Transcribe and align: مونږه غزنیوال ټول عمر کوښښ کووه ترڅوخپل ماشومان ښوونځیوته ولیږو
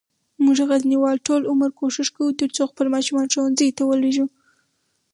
مونږه 0.43 0.63
غزنیوال 0.69 1.17
ټول 1.27 1.41
عمر 1.51 1.69
کوښښ 1.79 2.09
کووه 2.15 2.37
ترڅوخپل 2.39 2.85
ماشومان 2.95 3.25
ښوونځیوته 3.33 3.83
ولیږو 3.85 4.25